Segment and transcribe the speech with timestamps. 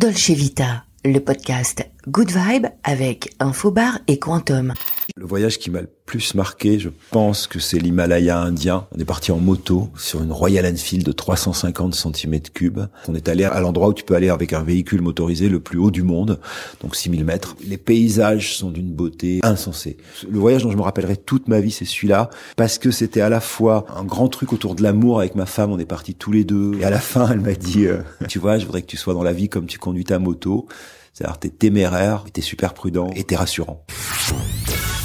[0.00, 4.72] Dolce Vita, le podcast Good Vibe avec Infobar et Quantum.
[5.16, 8.86] Le voyage qui m'a le plus marqué, je pense que c'est l'Himalaya indien.
[8.94, 12.88] On est parti en moto sur une Royal Enfield de 350 cm3.
[13.08, 15.78] On est allé à l'endroit où tu peux aller avec un véhicule motorisé le plus
[15.78, 16.40] haut du monde,
[16.82, 17.56] donc 6000 mètres.
[17.66, 19.96] Les paysages sont d'une beauté insensée.
[20.28, 23.28] Le voyage dont je me rappellerai toute ma vie, c'est celui-là, parce que c'était à
[23.28, 26.32] la fois un grand truc autour de l'amour avec ma femme, on est partis tous
[26.32, 26.72] les deux.
[26.80, 27.98] Et à la fin, elle m'a dit, euh,
[28.28, 30.66] tu vois, je voudrais que tu sois dans la vie comme tu conduis ta moto.
[31.12, 33.84] C'est-à-dire, t'es téméraire, t'es super prudent et t'es rassurant.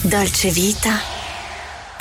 [0.08, 1.02] Dolce Vita,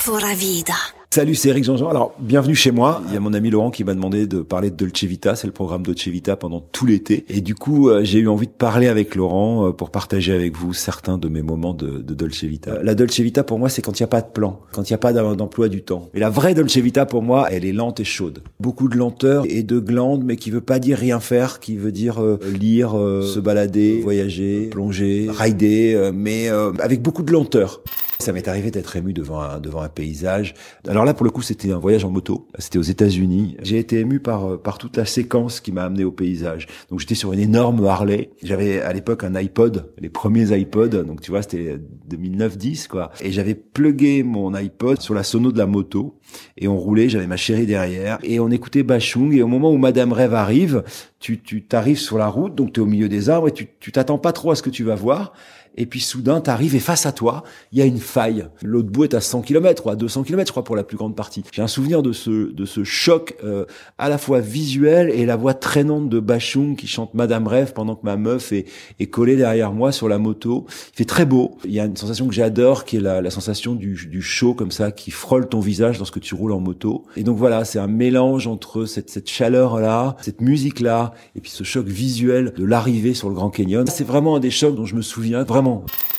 [0.03, 0.94] pura vida.
[1.15, 1.87] Salut, c'est Eric Jean-Jean.
[1.87, 3.01] Alors, bienvenue chez moi.
[3.07, 5.37] Il y a mon ami Laurent qui m'a demandé de parler de Dolce Vita.
[5.37, 7.23] C'est le programme Dolce Vita pendant tout l'été.
[7.29, 10.57] Et du coup, euh, j'ai eu envie de parler avec Laurent euh, pour partager avec
[10.57, 12.83] vous certains de mes moments de, de Dolce Vita.
[12.83, 14.91] La Dolce Vita, pour moi, c'est quand il n'y a pas de plan, quand il
[14.91, 16.09] n'y a pas d'emploi du temps.
[16.13, 18.43] Et la vraie Dolce Vita, pour moi, elle est lente et chaude.
[18.59, 21.93] Beaucoup de lenteur et de glande, mais qui veut pas dire rien faire, qui veut
[21.93, 27.81] dire euh, lire, se balader, voyager, plonger, rider, mais avec beaucoup de lenteur.
[28.19, 30.53] Ça m'est arrivé d'être ému devant un, devant un paysage.
[30.87, 32.47] Alors là, pour le coup, c'était un voyage en moto.
[32.59, 33.57] C'était aux États-Unis.
[33.61, 36.67] J'ai été ému par, euh, par toute la séquence qui m'a amené au paysage.
[36.89, 38.31] Donc j'étais sur une énorme Harley.
[38.41, 41.03] J'avais à l'époque un iPod, les premiers iPods.
[41.03, 41.77] Donc tu vois, c'était
[42.09, 43.11] 2009-10 quoi.
[43.21, 46.17] Et j'avais plugué mon iPod sur la sono de la moto
[46.57, 47.09] et on roulait.
[47.09, 49.33] J'avais ma chérie derrière et on écoutait Bachung.
[49.33, 50.83] Et au moment où Madame Rêve arrive,
[51.19, 53.67] tu tu t'arrives sur la route, donc tu es au milieu des arbres et tu
[53.79, 55.33] tu t'attends pas trop à ce que tu vas voir
[55.75, 58.47] et puis soudain t'arrives et face à toi il y a une faille.
[58.63, 60.97] L'autre bout est à 100 km ou à 200 km je crois pour la plus
[60.97, 61.43] grande partie.
[61.51, 63.65] J'ai un souvenir de ce de ce choc euh,
[63.97, 67.95] à la fois visuel et la voix traînante de Bachung qui chante Madame Rêve pendant
[67.95, 68.65] que ma meuf est,
[68.99, 70.65] est collée derrière moi sur la moto.
[70.93, 71.57] Il fait très beau.
[71.65, 74.53] Il y a une sensation que j'adore qui est la, la sensation du, du chaud
[74.53, 77.05] comme ça qui frôle ton visage lorsque tu roules en moto.
[77.15, 81.41] Et donc voilà, c'est un mélange entre cette, cette chaleur là, cette musique là et
[81.41, 83.85] puis ce choc visuel de l'arrivée sur le Grand Canyon.
[83.87, 85.64] C'est vraiment un des chocs dont je me souviens vraiment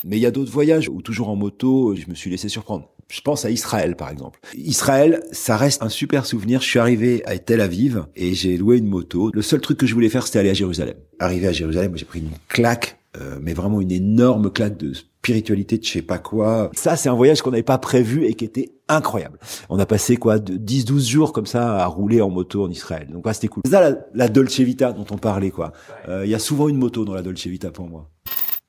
[0.03, 2.89] mais il y a d'autres voyages où toujours en moto, je me suis laissé surprendre.
[3.09, 4.39] Je pense à Israël, par exemple.
[4.55, 6.61] Israël, ça reste un super souvenir.
[6.61, 9.31] Je suis arrivé à Tel Aviv et j'ai loué une moto.
[9.33, 10.95] Le seul truc que je voulais faire, c'était aller à Jérusalem.
[11.19, 14.91] Arrivé à Jérusalem, j'ai pris une claque, euh, mais vraiment une énorme claque de
[15.27, 16.69] spiritualité de je sais pas quoi.
[16.73, 19.39] Ça, c'est un voyage qu'on n'avait pas prévu et qui était incroyable.
[19.69, 23.07] On a passé quoi de 10-12 jours comme ça à rouler en moto en Israël.
[23.11, 23.63] Donc ouais, c'était cool.
[23.69, 25.73] Ça la, la, Dolce Vita dont on parlait quoi.
[26.07, 28.09] Euh, il y a souvent une moto dans la Dolce Vita pour moi.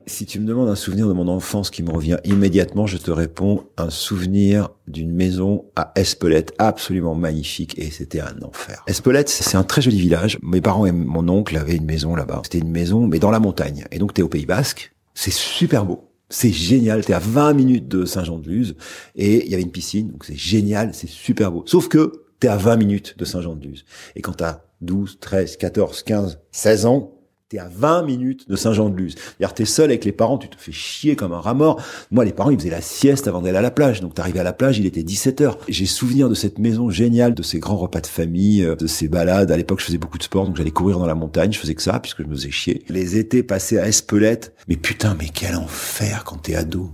[0.09, 3.11] Si tu me demandes un souvenir de mon enfance qui me revient immédiatement, je te
[3.11, 8.83] réponds un souvenir d'une maison à Espelette absolument magnifique et c'était un enfer.
[8.87, 10.39] Espelette, c'est un très joli village.
[10.43, 12.41] Mes parents et mon oncle avaient une maison là-bas.
[12.45, 13.85] C'était une maison mais dans la montagne.
[13.93, 14.95] Et donc t'es au Pays Basque.
[15.13, 16.11] C'est super beau.
[16.31, 18.77] C'est génial, t'es à 20 minutes de Saint-Jean-de-Luz
[19.15, 21.65] et il y avait une piscine, donc c'est génial, c'est super beau.
[21.67, 23.85] Sauf que t'es à 20 minutes de Saint-Jean-de-Luz.
[24.17, 27.18] Et quand t'as 12, 13, 14, 15, 16 ans,
[27.51, 29.15] T'es à 20 minutes de Saint-Jean-de-Luz.
[29.15, 31.81] C'est-à-dire, t'es seul avec les parents, tu te fais chier comme un rat mort.
[32.11, 34.03] Moi, les parents, ils faisaient la sieste avant d'aller à la plage.
[34.03, 35.59] Donc, t'arrivais à la plage, il était 17 heures.
[35.67, 39.09] J'ai souvenir de cette maison géniale, de ces grands repas de famille, euh, de ces
[39.09, 39.51] balades.
[39.51, 41.51] À l'époque, je faisais beaucoup de sport, donc j'allais courir dans la montagne.
[41.51, 42.83] Je faisais que ça, puisque je me faisais chier.
[42.91, 44.53] Les étés passés à Espelette.
[44.69, 46.91] Mais putain, mais quel enfer quand t'es ado.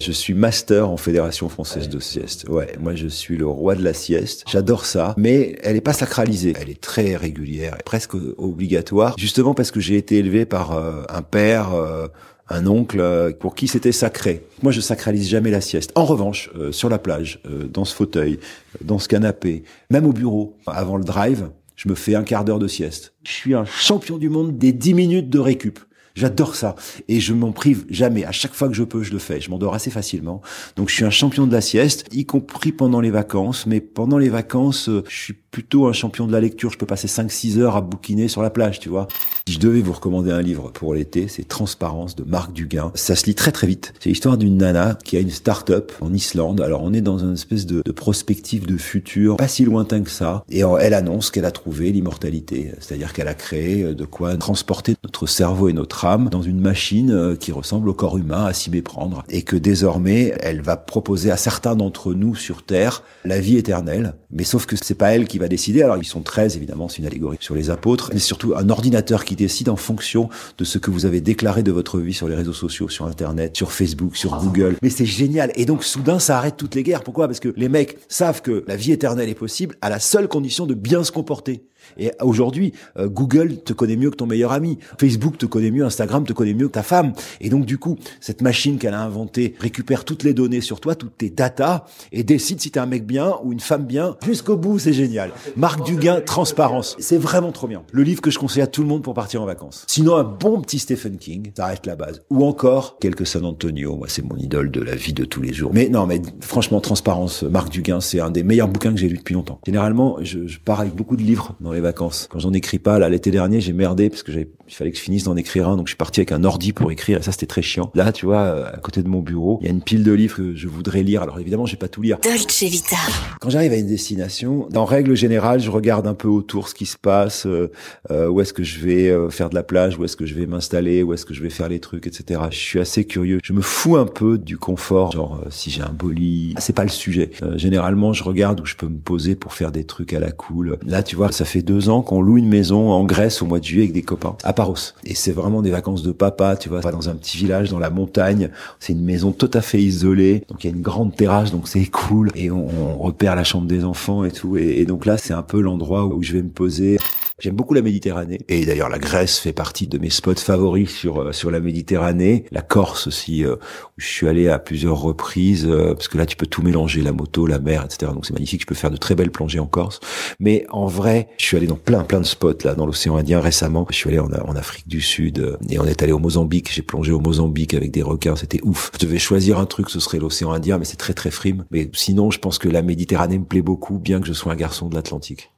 [0.00, 2.46] Je suis master en Fédération française de sieste.
[2.48, 4.44] Ouais, moi je suis le roi de la sieste.
[4.46, 6.54] J'adore ça, mais elle est pas sacralisée.
[6.56, 11.22] Elle est très régulière, presque obligatoire, justement parce que j'ai été élevé par euh, un
[11.22, 11.74] père.
[11.74, 12.08] Euh,
[12.50, 14.42] un oncle euh, pour qui c'était sacré.
[14.62, 15.92] Moi, je sacralise jamais la sieste.
[15.94, 18.38] En revanche, sur la plage, dans ce fauteuil,
[18.82, 22.58] dans ce canapé, même au bureau, avant le drive, je me fais un quart d'heure
[22.58, 23.12] de sieste.
[23.22, 25.78] Je suis un champion du monde des 10 minutes de récup.
[26.18, 26.74] J'adore ça.
[27.06, 28.24] Et je m'en prive jamais.
[28.24, 29.40] À chaque fois que je peux, je le fais.
[29.40, 30.42] Je m'endors assez facilement.
[30.74, 33.66] Donc je suis un champion de la sieste, y compris pendant les vacances.
[33.66, 36.70] Mais pendant les vacances, euh, je suis plutôt un champion de la lecture.
[36.70, 39.08] Je peux passer 5-6 heures à bouquiner sur la plage, tu vois.
[39.46, 42.92] Si je devais vous recommander un livre pour l'été, c'est Transparence de Marc Duguin.
[42.94, 43.94] Ça se lit très très vite.
[44.00, 46.60] C'est l'histoire d'une nana qui a une start-up en Islande.
[46.60, 50.10] Alors on est dans une espèce de, de prospective de futur, pas si lointain que
[50.10, 50.44] ça.
[50.50, 52.72] Et elle annonce qu'elle a trouvé l'immortalité.
[52.80, 56.60] C'est-à-dire qu'elle a créé euh, de quoi transporter notre cerveau et notre âme dans une
[56.60, 59.24] machine euh, qui ressemble au corps humain à s'y méprendre.
[59.28, 64.14] Et que désormais, elle va proposer à certains d'entre nous sur Terre la vie éternelle.
[64.30, 65.82] Mais sauf que c'est pas elle qui va décider.
[65.82, 69.24] Alors ils sont 13 évidemment, c'est une allégorie sur les apôtres, mais surtout un ordinateur
[69.24, 72.34] qui décide en fonction de ce que vous avez déclaré de votre vie sur les
[72.34, 74.76] réseaux sociaux, sur internet, sur Facebook, sur Google.
[74.82, 75.52] Mais c'est génial.
[75.56, 77.02] Et donc soudain ça arrête toutes les guerres.
[77.02, 77.26] Pourquoi?
[77.26, 80.66] Parce que les mecs savent que la vie éternelle est possible à la seule condition
[80.66, 81.62] de bien se comporter.
[81.96, 84.78] Et aujourd'hui, euh, Google te connaît mieux que ton meilleur ami.
[84.98, 87.12] Facebook te connaît mieux, Instagram te connaît mieux que ta femme.
[87.40, 90.94] Et donc du coup, cette machine qu'elle a inventée récupère toutes les données sur toi,
[90.94, 94.16] toutes tes datas, et décide si t'es un mec bien ou une femme bien.
[94.24, 95.27] Jusqu'au bout, c'est génial.
[95.56, 96.96] Marc Duguin, Transparence.
[96.98, 97.82] C'est vraiment trop bien.
[97.92, 99.84] Le livre que je conseille à tout le monde pour partir en vacances.
[99.86, 102.22] Sinon, un bon petit Stephen King, ça reste la base.
[102.30, 103.96] Ou encore, quelques San Antonio.
[103.96, 105.70] Moi, c'est mon idole de la vie de tous les jours.
[105.72, 109.16] Mais non, mais franchement, Transparence, Marc Duguin, c'est un des meilleurs bouquins que j'ai lu
[109.16, 109.60] depuis longtemps.
[109.66, 112.28] Généralement, je, je pars avec beaucoup de livres dans les vacances.
[112.30, 114.96] Quand j'en écris pas, là, l'été dernier, j'ai merdé parce que j'avais, il fallait que
[114.96, 117.22] je finisse d'en écrire un, donc je suis parti avec un ordi pour écrire, et
[117.22, 117.90] ça, c'était très chiant.
[117.94, 120.12] Là, tu vois, euh, à côté de mon bureau, il y a une pile de
[120.12, 121.22] livres que je voudrais lire.
[121.22, 122.18] Alors évidemment, je vais pas tout lire.
[122.22, 122.96] Dolce Vita.
[123.40, 126.86] Quand j'arrive à une destination, en règle générale, je regarde un peu autour ce qui
[126.86, 127.70] se passe, euh,
[128.10, 130.34] euh, où est-ce que je vais euh, faire de la plage, où est-ce que je
[130.34, 132.40] vais m'installer, où est-ce que je vais faire les trucs, etc.
[132.50, 133.38] Je suis assez curieux.
[133.42, 136.72] Je me fous un peu du confort, genre euh, si j'ai un beau lit, c'est
[136.72, 137.30] pas le sujet.
[137.56, 140.78] Généralement, je regarde où je peux me poser pour faire des trucs à la cool.
[140.86, 143.58] Là, tu vois, ça fait deux ans qu'on loue une maison en Grèce au mois
[143.58, 144.94] de juillet avec des copains à Paros.
[145.04, 147.90] Et c'est vraiment des vacances de papa, tu vois, dans un petit village dans la
[147.90, 148.50] montagne.
[148.80, 151.68] C'est une maison tout à fait isolée, donc il y a une grande terrasse, donc
[151.68, 152.30] c'est cool.
[152.34, 154.56] Et on, on repère la chambre des enfants et tout.
[154.56, 156.98] Et donc là, c'est un peu l'endroit où je vais me poser.
[157.40, 161.22] J'aime beaucoup la Méditerranée et d'ailleurs la Grèce fait partie de mes spots favoris sur
[161.22, 165.64] euh, sur la Méditerranée, la Corse aussi euh, où je suis allé à plusieurs reprises
[165.64, 168.10] euh, parce que là tu peux tout mélanger la moto, la mer, etc.
[168.12, 170.00] Donc c'est magnifique, je peux faire de très belles plongées en Corse.
[170.40, 173.38] Mais en vrai, je suis allé dans plein plein de spots là dans l'océan Indien
[173.38, 173.86] récemment.
[173.88, 176.72] Je suis allé en, en Afrique du Sud euh, et on est allé au Mozambique.
[176.72, 178.90] J'ai plongé au Mozambique avec des requins, c'était ouf.
[178.94, 181.66] Je devais choisir un truc, ce serait l'océan Indien, mais c'est très très frime.
[181.70, 184.56] Mais sinon, je pense que la Méditerranée me plaît beaucoup, bien que je sois un
[184.56, 185.52] garçon de l'Atlantique.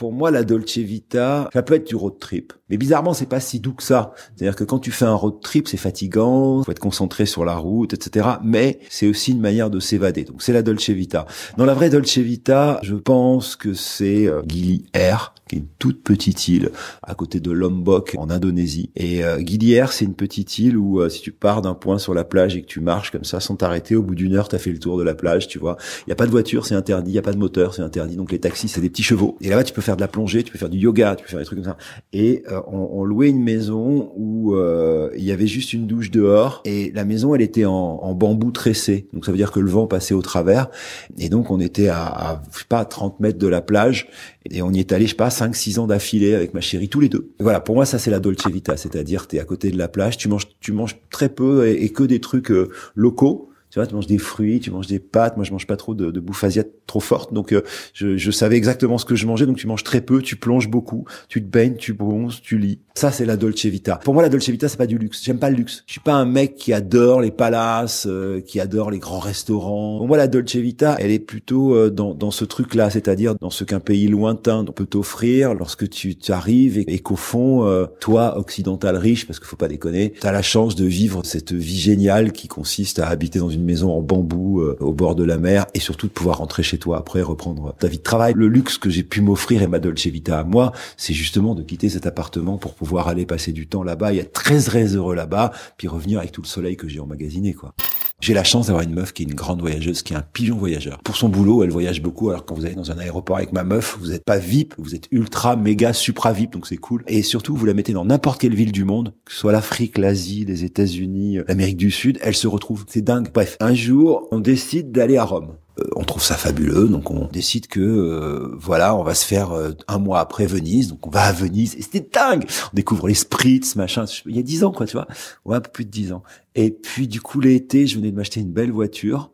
[0.00, 2.54] Pour moi, la Dolce Vita, ça peut être du road trip.
[2.70, 4.12] Mais bizarrement, c'est pas si doux que ça.
[4.34, 7.56] C'est-à-dire que quand tu fais un road trip, c'est fatigant, faut être concentré sur la
[7.56, 8.26] route, etc.
[8.42, 10.24] Mais c'est aussi une manière de s'évader.
[10.24, 11.26] Donc c'est la Dolce Vita.
[11.58, 15.66] Dans la vraie Dolce Vita, je pense que c'est euh, Gili Air, qui est une
[15.80, 16.70] toute petite île
[17.02, 18.90] à côté de Lombok en Indonésie.
[18.94, 21.98] Et euh, Gili Air, c'est une petite île où euh, si tu pars d'un point
[21.98, 24.48] sur la plage et que tu marches comme ça sans t'arrêter, au bout d'une heure,
[24.48, 25.76] t'as fait le tour de la plage, tu vois.
[26.06, 27.10] Il y a pas de voiture, c'est interdit.
[27.10, 28.14] Il y a pas de moteur, c'est interdit.
[28.14, 29.36] Donc les taxis, c'est des petits chevaux.
[29.40, 31.30] Et là-bas, tu peux faire de la plongée, tu peux faire du yoga, tu peux
[31.30, 31.76] faire des trucs comme ça.
[32.12, 36.62] Et euh, on, louait une maison où euh, il y avait juste une douche dehors
[36.64, 39.08] et la maison, elle était en, bambou tressé.
[39.12, 40.70] Donc ça veut dire que le vent passait au travers.
[41.18, 44.08] Et donc on était à, à je sais pas, 30 mètres de la plage
[44.48, 46.88] et on y est allé, je sais pas, 5 6 ans d'affilée avec ma chérie
[46.88, 47.30] tous les deux.
[47.38, 50.16] Voilà, pour moi ça c'est la dolce vita, c'est-à-dire tu à côté de la plage,
[50.16, 53.49] tu manges tu manges très peu et, et que des trucs euh, locaux.
[53.70, 55.36] Tu vois, tu manges des fruits, tu manges des pâtes.
[55.36, 56.44] Moi, je mange pas trop de, de bouffe
[56.86, 57.62] trop forte, donc euh,
[57.94, 59.46] je, je savais exactement ce que je mangeais.
[59.46, 62.80] Donc, tu manges très peu, tu plonges beaucoup, tu te baignes, tu bronzes, tu lis.
[62.94, 63.96] Ça, c'est la Dolce Vita.
[63.96, 65.22] Pour moi, la Dolce Vita, c'est pas du luxe.
[65.22, 65.84] J'aime pas le luxe.
[65.86, 69.98] Je suis pas un mec qui adore les palaces, euh, qui adore les grands restaurants.
[69.98, 73.50] Pour moi, la Dolce Vita, elle est plutôt euh, dans, dans ce truc-là, c'est-à-dire dans
[73.50, 78.38] ce qu'un pays lointain peut t'offrir lorsque tu, arrives et, et qu'au fond, euh, toi,
[78.38, 82.32] occidental riche, parce qu'il faut pas déconner, t'as la chance de vivre cette vie géniale
[82.32, 85.66] qui consiste à habiter dans une maison en bambou euh, au bord de la mer
[85.74, 88.34] et surtout de pouvoir rentrer chez toi après reprendre ta vie de travail.
[88.36, 91.62] Le luxe que j'ai pu m'offrir et ma Dolce Vita à moi, c'est justement de
[91.62, 95.14] quitter cet appartement pour pouvoir aller passer du temps là-bas et être très très heureux
[95.14, 97.74] là-bas, puis revenir avec tout le soleil que j'ai emmagasiné, quoi.
[98.20, 100.56] J'ai la chance d'avoir une meuf qui est une grande voyageuse, qui est un pigeon
[100.56, 100.98] voyageur.
[101.02, 103.64] Pour son boulot, elle voyage beaucoup, alors quand vous allez dans un aéroport avec ma
[103.64, 107.02] meuf, vous n'êtes pas VIP, vous êtes ultra, méga, supra VIP, donc c'est cool.
[107.06, 109.96] Et surtout, vous la mettez dans n'importe quelle ville du monde, que ce soit l'Afrique,
[109.96, 112.84] l'Asie, les États-Unis, l'Amérique du Sud, elle se retrouve.
[112.88, 113.30] C'est dingue.
[113.32, 115.54] Bref, un jour, on décide d'aller à Rome
[115.96, 119.72] on trouve ça fabuleux, donc on décide que euh, voilà, on va se faire euh,
[119.88, 122.46] un mois après Venise, donc on va à Venise, et c'était dingue.
[122.72, 124.04] On découvre les spritz, machin.
[124.26, 125.06] Il y a dix ans, quoi, tu vois,
[125.44, 126.22] ouais, un peu plus de dix ans.
[126.54, 129.30] Et puis du coup l'été, je venais de m'acheter une belle voiture.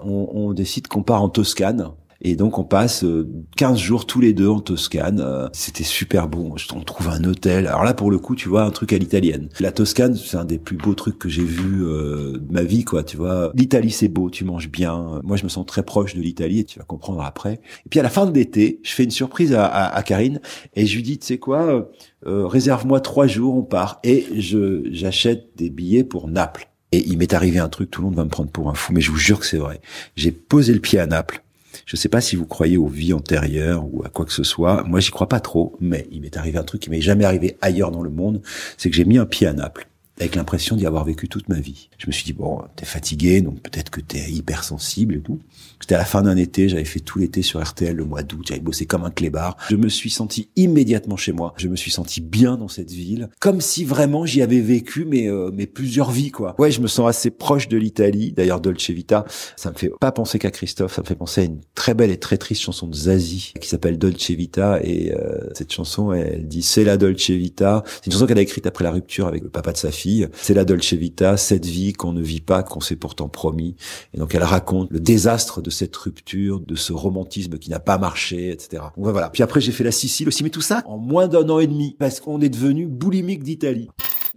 [0.00, 1.90] On, on décide qu'on part en Toscane.
[2.22, 5.20] Et donc on passe euh, 15 jours tous les deux en Toscane.
[5.20, 6.54] Euh, C'était super bon.
[6.74, 7.66] On trouve un hôtel.
[7.66, 9.48] Alors là pour le coup, tu vois un truc à l'italienne.
[9.60, 12.84] La Toscane, c'est un des plus beaux trucs que j'ai vu euh, de ma vie,
[12.84, 13.02] quoi.
[13.04, 15.20] Tu vois, l'Italie c'est beau, tu manges bien.
[15.24, 17.54] Moi je me sens très proche de l'Italie et tu vas comprendre après.
[17.84, 20.40] Et puis à la fin de l'été, je fais une surprise à, à, à Karine
[20.74, 21.90] et je lui dis, tu sais quoi,
[22.26, 24.00] euh, réserve-moi trois jours, on part.
[24.04, 26.68] Et je j'achète des billets pour Naples.
[26.92, 28.92] Et il m'est arrivé un truc, tout le monde va me prendre pour un fou,
[28.92, 29.80] mais je vous jure que c'est vrai.
[30.14, 31.42] J'ai posé le pied à Naples.
[31.84, 34.84] Je sais pas si vous croyez aux vies antérieures ou à quoi que ce soit.
[34.84, 37.56] Moi, j'y crois pas trop, mais il m'est arrivé un truc qui m'est jamais arrivé
[37.60, 38.42] ailleurs dans le monde.
[38.76, 41.60] C'est que j'ai mis un pied à Naples avec l'impression d'y avoir vécu toute ma
[41.60, 41.90] vie.
[41.98, 45.40] Je me suis dit, bon, t'es fatigué, donc peut-être que t'es hypersensible et tout.
[45.80, 48.44] C'était à la fin d'un été, j'avais fait tout l'été sur RTL le mois d'août,
[48.48, 49.56] j'avais bossé comme un clébard.
[49.68, 51.52] Je me suis senti immédiatement chez moi.
[51.58, 55.28] Je me suis senti bien dans cette ville, comme si vraiment j'y avais vécu mais
[55.28, 56.54] euh, mais plusieurs vies quoi.
[56.58, 58.32] Ouais, je me sens assez proche de l'Italie.
[58.32, 61.44] D'ailleurs, Dolce Vita, ça me fait pas penser qu'à Christophe, ça me fait penser à
[61.44, 65.50] une très belle et très triste chanson de Zazie qui s'appelle Dolce Vita et euh,
[65.54, 67.84] cette chanson, elle dit c'est la Dolce Vita.
[67.86, 70.05] C'est une chanson qu'elle a écrite après la rupture avec le papa de sa fille
[70.06, 70.28] fille.
[70.40, 73.74] C'est la Dolce Vita, cette vie qu'on ne vit pas, qu'on s'est pourtant promis.
[74.14, 77.98] Et donc elle raconte le désastre de cette rupture, de ce romantisme qui n'a pas
[77.98, 78.84] marché, etc.
[78.96, 79.30] Donc voilà.
[79.30, 81.66] Puis après j'ai fait la Sicile aussi, mais tout ça en moins d'un an et
[81.66, 83.88] demi, parce qu'on est devenu boulimique d'Italie.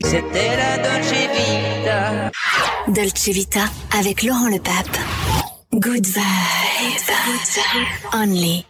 [0.03, 2.31] C'était la Dolce Vita.
[2.87, 3.65] Dolce Vita
[3.97, 4.97] avec Laurent Le Pape.
[5.73, 6.23] Good vibes.
[8.13, 8.65] Only